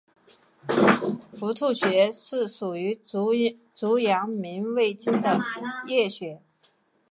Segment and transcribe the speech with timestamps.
[1.31, 2.95] 伏兔穴是属于
[3.71, 5.37] 足阳明胃经的
[5.85, 6.41] 腧穴。